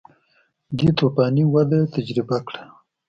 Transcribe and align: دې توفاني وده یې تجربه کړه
دې 0.77 0.89
توفاني 0.97 1.43
وده 1.53 1.75
یې 1.81 1.91
تجربه 1.95 2.37
کړه 2.47 2.63